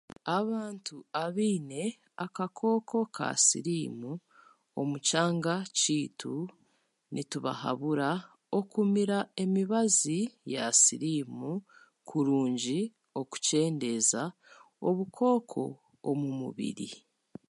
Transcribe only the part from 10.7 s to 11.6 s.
siriimu